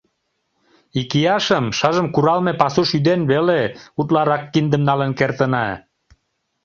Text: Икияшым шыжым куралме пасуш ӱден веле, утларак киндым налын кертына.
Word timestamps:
Икияшым 0.99 1.65
шыжым 1.77 2.07
куралме 2.13 2.53
пасуш 2.61 2.89
ӱден 2.97 3.21
веле, 3.31 3.61
утларак 3.99 4.43
киндым 4.53 4.81
налын 4.89 5.11
кертына. 5.19 5.67